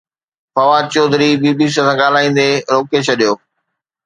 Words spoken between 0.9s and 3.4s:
Chaudhry B B C سان ڳالهائيندي روڪي ڇڏيو